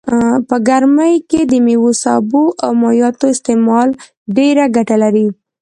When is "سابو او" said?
2.03-2.71